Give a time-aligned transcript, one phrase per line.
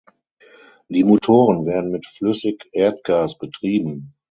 [0.89, 4.15] Die Motoren werden mit Flüssigerdgas betrieben.